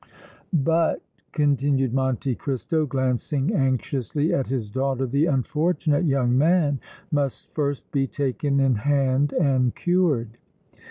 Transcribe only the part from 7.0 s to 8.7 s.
must first be taken